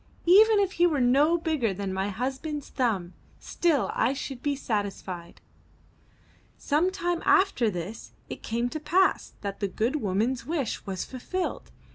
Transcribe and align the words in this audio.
Even 0.25 0.59
if 0.59 0.71
he 0.71 0.87
were 0.87 0.99
no 0.99 1.37
bigger 1.37 1.75
than 1.75 1.93
my 1.93 2.09
husband's 2.09 2.69
thumb, 2.69 3.13
still 3.39 3.91
I 3.93 4.13
should 4.13 4.41
be 4.41 4.55
satisfied.'' 4.55 5.41
Some 6.57 6.89
time 6.91 7.21
after 7.23 7.69
this 7.69 8.13
it 8.27 8.41
came 8.41 8.67
to 8.69 8.79
pass 8.79 9.33
that 9.41 9.59
the 9.59 9.67
good 9.67 9.97
woman's 9.97 10.43
wish 10.43 10.87
was 10.87 11.05
fulfilled. 11.05 11.69